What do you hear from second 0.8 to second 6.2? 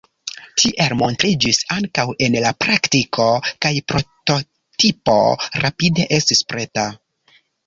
montriĝis ankaŭ en la praktiko, kaj prototipo rapide